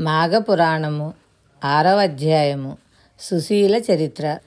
[0.00, 1.12] మాఘపురాణము
[1.64, 2.76] ఆరవ అధ్యాయము
[3.20, 4.38] సుశీల చరిత్ర.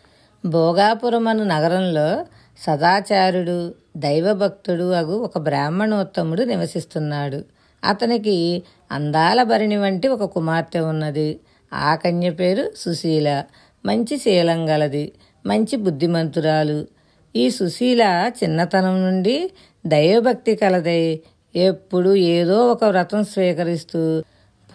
[0.46, 2.26] భోగాపురమను నగరంలో
[2.60, 7.44] సదాచారుడు దైవభక్తుడు అగు ఒక బ్రాహ్మణోత్తముడు నివసిస్తున్నాడు.
[7.84, 11.40] అతనికి అందాల భరిణి వంటి ఒక కుమార్తె ఉన్నది.
[11.74, 13.44] ఆ కన్య పేరు సుశీల.
[13.86, 15.14] మంచి శీలం గలది
[15.46, 16.88] మంచి బుద్ధిమంతురాలు.
[17.36, 19.52] ఈ సుశీల చిన్నతనం నుండి
[19.86, 21.20] దైవభక్తి కలదై
[21.56, 24.24] ఎప్పుడు ఏదో ఒక వ్రతం స్వీకరిస్తూ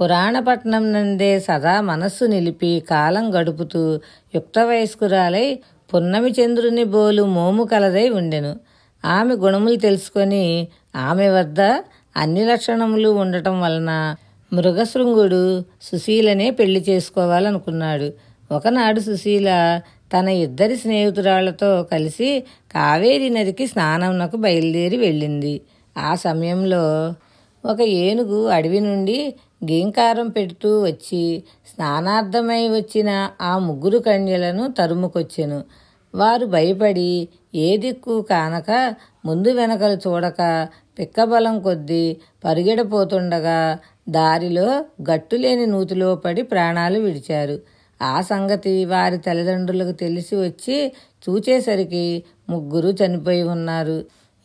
[0.00, 4.00] పురాణపట్నం నందే సదా మనస్సు నిలిపి కాలం గడుపుతూ
[4.34, 5.58] యుక్త వయస్కురాలై
[5.94, 8.60] పున్నమి చంద్రుని బోలు మోము కలదై ఉండెను.
[9.04, 11.60] ఆమె గుణములు తెలుసుకొని ఆమె వద్ద
[12.16, 14.16] అన్ని లక్షణములు ఉండటం వలన
[14.52, 18.12] మృగశృంగుడు సుశీలనే పెళ్ళి చేసుకోవాలనుకున్నాడు.
[18.52, 19.80] ఒకనాడు సుశీల
[20.12, 22.28] తన ఇద్దరి స్నేహితురాళ్ళతో కలిసి
[22.74, 25.60] కావేరి నదికి స్నానంనకు బయలుదేరి వెళ్ళింది.
[25.98, 27.14] ఆ సమయంలో
[27.64, 35.64] ఒక ఏనుగు అడవి నుండి గీంకారం పెడుతూ వచ్చి స్నానార్థమై వచ్చిన ఆ ముగ్గురు కన్యలను తరుముకొచ్చెను.
[36.14, 43.78] వారు భయపడి ఏ దిక్కు కానక ముందు వెనకలు చూడక పిక్కబలం కొద్దీ పరిగెడపోతుండగా
[44.08, 47.60] దారిలో గట్టులేని నూతిలో పడి ప్రాణాలు విడిచారు.
[48.02, 50.92] ఆ సంగతి వారి తల్లిదండ్రులకు తెలిసి వచ్చి
[51.24, 53.98] చూచేసరికి ముగ్గురు చనిపోయి ఉన్నారు.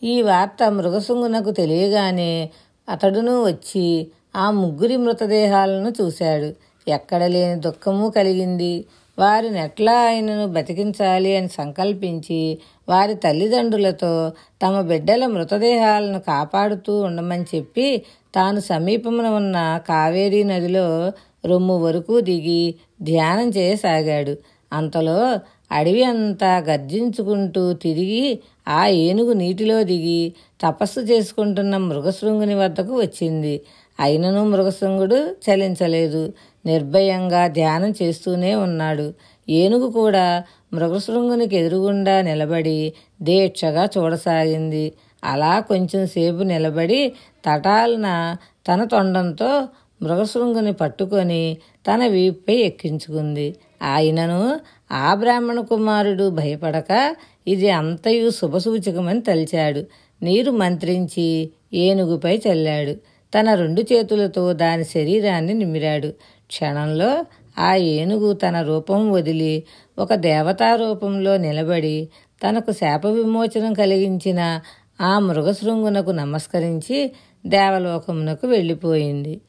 [0.04, 2.50] ఈ వార్త మృగసుంగునకు తెలియగానే
[2.90, 6.50] అతడును వచ్చి ఆ ముగ్గురి మృతదేహాలను చూశాడు.
[6.88, 8.86] ఎక్కడ లేని దుఃఖము కలిగింది.
[9.20, 12.58] వారిని ఎట్లా ఆయనను బతికించాలి అని సంకల్పించి
[12.90, 18.02] వారి తల్లిదండ్రులతో తమ బిడ్డల మృతదేహాలను కాపాడుతూ ఉండమని చెప్పి
[18.36, 21.12] తాను సమీపమున ఉన్న కావేరీ నదిలో
[21.46, 24.38] రొమ్ము వరకు దిగి ధ్యానం చేయసాగాడు.
[24.74, 25.40] అంతలో
[25.72, 33.62] అడవి అంతా గర్జించుకుంటూ తిరిగి ఆ ఏనుగు నీటిలో దిగి తపస్సు చేసుకుంటున్న మృగశృంగుని వద్దకు వచ్చింది.
[34.00, 36.34] అయినను మృగశృంగుడు చలించలేదు.
[36.66, 39.14] నిర్భయంగా ధ్యానం చేస్తూనే ఉన్నాడు.
[39.50, 44.94] ఏనుగు కూడా మృగశృంగునికి ఎదురుగుండా నిలబడి దీక్షగా చూడసాగింది.
[45.24, 47.14] అలా కొంచెం సేపు నిలబడి
[47.46, 48.36] తటాలన
[48.68, 49.68] తన తొండంతో
[50.02, 53.56] మృగశృంగుని పట్టుకొని తన వీపుపై ఎక్కించుకుంది.
[53.84, 54.60] ఆయనను
[54.92, 57.16] ఆ బ్రాహ్మణ కుమారుడు భయపడక
[57.48, 59.86] ఇది అంతయు శుభసూచకమని తలిచాడు.
[60.24, 63.13] నీరు మంత్రించి ఏనుగుపై చల్లాడు.
[63.34, 66.08] తన రెండు చేతులతో దాని శరీరాన్ని నిమిరాడు.
[66.48, 67.26] క్షణంలో
[67.60, 69.64] ఆ ఏనుగు తన రూపం వదిలి
[70.00, 72.10] ఒక దేవతా రూపంలో నిలబడి
[72.48, 74.62] తనకు శాప విమోచనం కలిగించిన
[75.02, 77.12] ఆ మృగశృంగునకు నమస్కరించి
[77.46, 79.42] దేవలోకమునకు వెళ్ళిపోయింది.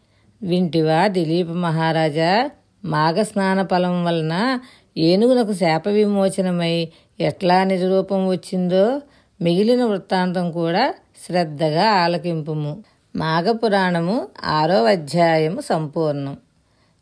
[0.42, 2.50] వింటివా దిలీప మహారాజా
[2.84, 4.58] మాఘ స్నాన ఫలం వలన
[4.98, 6.88] ఏనుగునకు శాప విమోచనమై
[7.20, 9.00] ఎట్లా నిజరూపం వచ్చిందో
[9.40, 10.94] మిగిలిన వృత్తాంతం కూడా
[11.26, 12.84] శ్రద్ధగా ఆలకింపుము.
[13.16, 16.36] మాఘపురాణము ఆరో అధ్యాయము సంపూర్ణం.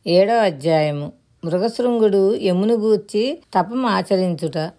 [0.06, 1.12] ఏడో అధ్యాయము.
[1.45, 4.71] మృగశృంగుడు యమును గూర్చి తపం ఆచరించుట.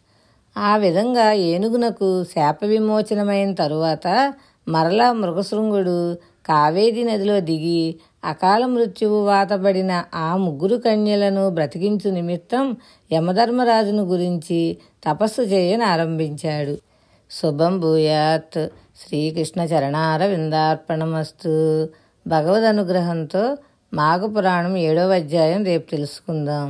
[0.57, 4.33] ఆ విధంగా ఏనుగునకు శాప విమోచనమైన తరువాత
[4.67, 6.13] మరలా మృగశృంగుడు
[6.45, 7.95] కావేరీ నదిలో దిగి
[8.25, 12.77] అకాల మృత్యువు వాతబడిన ఆ ముగ్గురు కన్యలను బ్రతికించు నిమిత్తం
[13.13, 16.92] యమధర్మరాజును గురించి తపస్సు చేయనారంభించాడు.
[17.41, 18.67] శుభం భూయాత్.
[18.99, 21.53] శ్రీకృష్ణ చరణార విందార్పణమస్తు
[22.27, 23.57] భగవద్ అనుగ్రహంతో
[23.93, 26.69] మాఘపురాణం ఏడవ అధ్యాయం రేపు తెలుసుకుందాం.